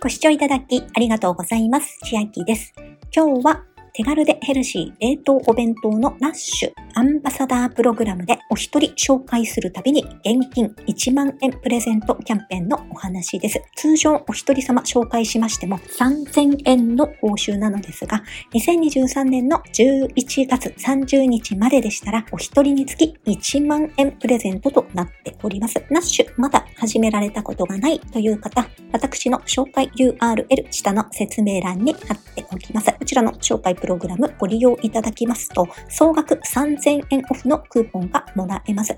[0.00, 1.98] ご視聴いただきありがとうございます。
[2.04, 2.72] 千秋です。
[3.12, 3.64] 今日は
[3.98, 13.60] 手軽でヘルシー冷凍お弁当のラッシュアンバサダープログラムでお一人紹介するたびに現金1万円プレゼントキャンペーンのお話です。
[13.74, 18.22] 通常お一人様紹介しましても3000円の報酬なのですが、
[18.54, 25.74] 2023年の11月30日まででしたらお一人につき1万円プレゼントとなっております。
[25.90, 32.97] ラッシュまだ始められたことがないという方、私の紹介 URL 下の説明欄に貼っておきます。
[33.08, 38.94] こちらの紹介プログラムご利用いただきますと、総額3000円オフのクーポンがもらえます。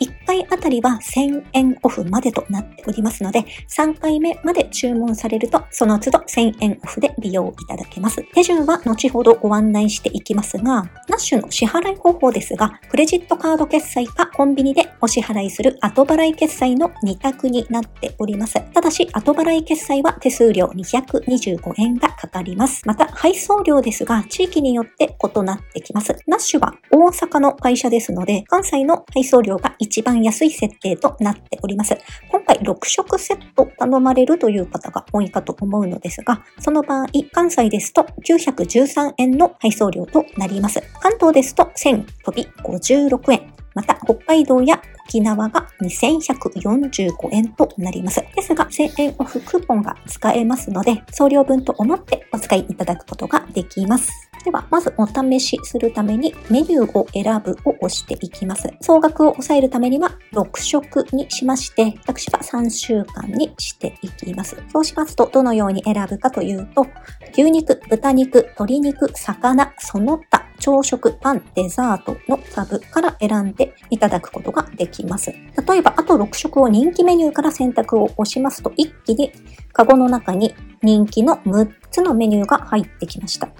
[0.00, 8.22] 1回あたりは1000円オフまでとなっておりますので、3回目まで注文されると、その都度1000円オフで利用いただけます。
[8.34, 18.60] 手順は後ほどご案内していきますが、ナッシュの支払い方法ですが、クレジットカード決済かコンビニでお支払いする後払い決済の2択になっております。
[18.74, 22.82] ただし、後払い決済は手数料225円がかかります。
[22.84, 26.16] また、配送送料ですが、地域によって異なってきます。
[26.26, 31.96] ナッシュは大阪の会社ですので、関西の配送料が一番安い設定となっております。
[32.30, 40.82] 今回6食セット頼まれるという方が多いかと思うのですが、その場合、関西ですと913円の配送料となります。
[41.00, 43.52] 関東ですと1000飛び56円。
[43.74, 48.24] また、北海道や沖縄が2145円となります。
[48.34, 54.30] ですが、1000円オフクーポンが使えますので、送料分と思ってお使いいただくことができます。
[54.44, 58.68] では、まずお試しするためにメニューを選ぶを押していきます。
[58.82, 64.62] 総額を抑えるためには6食にしまして、私は3週間にしていきます。
[64.70, 66.86] そうしますと、どのように選ぶかというと、
[67.32, 75.30] 牛肉、豚肉、鶏肉、魚、その他、朝食、パン、デザートのサブから選んでいただくことができます。
[75.30, 79.30] 例えば、あと6食を人気メニューから選択を押しますと、一気に
[79.74, 83.50] カゴの中に人気の6つのメニューが入ってきました。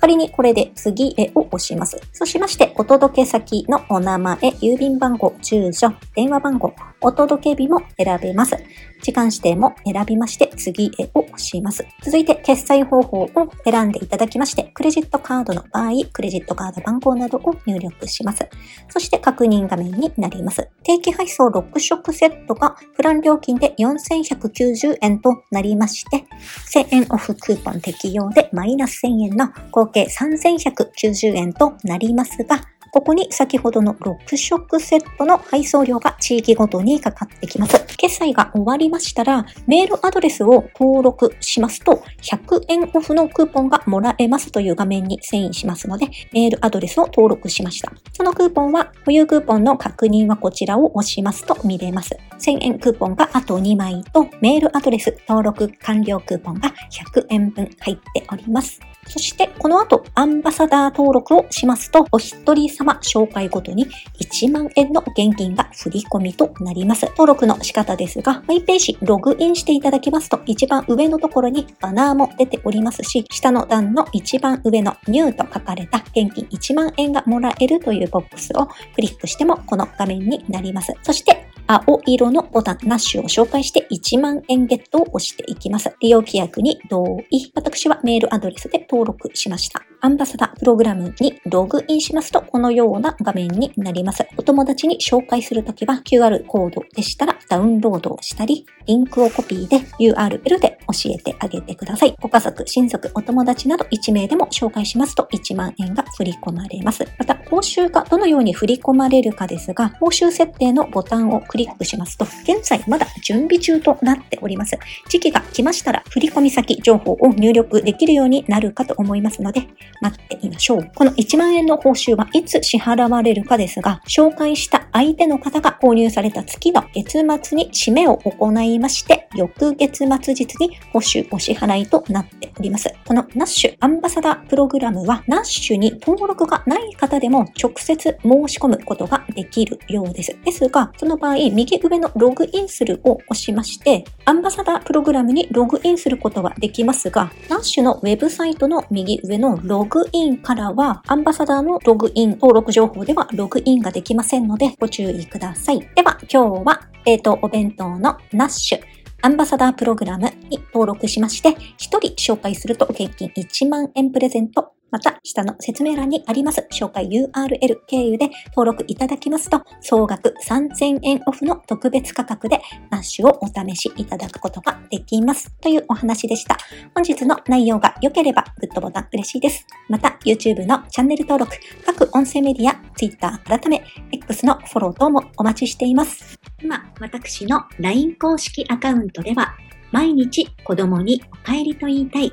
[0.00, 1.96] 仮にこれで次へを押します。
[2.12, 8.56] そうしまして、お届け先のお名前、郵便番号、住所、電話番号、お届け日も選べます。
[9.02, 11.86] 時間指定も選びまして、次へを押します。
[12.02, 13.30] 続いて、決済方法を
[13.64, 18.48] 選んでいただきまして、クレジットカードの場合、クレジットカード番号などを入力します。
[18.88, 20.68] そして、確認画面になります。
[20.82, 26.24] 定期配送6食セットが、プラン料金で4190円となりまして、
[26.72, 32.60] 1000円オフクーポン適用でマイナス1000円の合計3190円となりますが、
[32.90, 37.84] ここに先ほどの6食セットの配送料が地域ごとにかかってきます。
[37.96, 47.92] 決済が終わりましたら、メールアドレスを登録しますと、100円オフのクーポンがもらえますという画面に遷移しますので、メールアドレスを登録しました。
[48.12, 52.16] そのクーポンは、保有クーポンの確認はこちらを押しますと見れます。
[52.38, 58.80] 1000円クーポンがあと2枚と、メールアドレス登録完了クーポンが100円分入っております。
[59.08, 63.86] そして、この後、アンバサダー登録をしますと、お一人様紹介ごとに
[64.20, 67.06] 1万円の現金が振り込みとなります。
[67.06, 80.92] 登録の仕方ですが、マイページログインしていただきますと、一番上のところにバナーも出ておりますし、下の段の一番上のニューと書かれた現金1万円がもらえるというボックスをクリックしても、この画面になります。
[81.02, 85.94] そして、青色のボタン、ナッシュを紹介して1万円ゲットを押していきます。
[86.00, 87.52] 利用規約に同意。
[87.54, 89.82] 私はメールアドレスで登録しました。
[90.00, 94.26] アンバサダープログラムにログインしますと、このような画面になります。
[94.36, 102.14] お友達に紹介するときは QR コードでしたらダウンロードをしたり、リンクをコピーで URL で教えてあげてください。
[102.20, 107.04] ご家族、親族、お友達など1名でも紹介しますと1万円が振り込まれます。
[107.18, 114.78] また、報酬がどのように振り込まれるかですが、報酬設定のボタンをクリックしますと、現在まだ準備中となっております。
[115.08, 119.66] 時期が来ましたら、振込先情報を入力できるようになるかと思いますので、
[120.00, 120.90] 待ってみましょう。
[120.94, 132.92] この1万円の報酬はいつ支払われるかですが、紹介した相手の方が購入された月の月末に締めを行いまして、翌月末日に報酬お支払いとなっております。
[133.06, 140.36] このナッシュアンバサダープログラムは、ナッシュに登録がない方でも直接申し込むことができるようです。
[140.44, 155.78] ですが、その場合、右上のログインするを押しまして、アンバサダープログラムにログインすることはできますが、ナッシュのウェブサイトの右上のログログインからは、アンバサダーのログイン登録情報ではログインができませんので、ご注意ください。
[155.94, 158.80] では、今日は冷凍お弁当のナッシュ
[159.22, 175.50] アンバサダープログラムに登録しまして、1人紹介すると現金1万円プレゼントまた、下の説明欄にあります紹介 URL 経由で登録いただきますと、総額3000円オフの特別価格でナッシュをお試しいただくことができます。
[175.60, 176.56] というお話でした。
[176.94, 179.66] 本日の内容が良ければグッドボタン嬉しいです。
[179.88, 186.38] また、YouTube のチャンネル登録、各音声メディア、Twitter 改め、X のフォロー等もお待ちしています。
[186.62, 189.54] 今、私の LINE 公式アカウントでは、
[189.92, 192.32] 毎日子供にお帰りと言いたい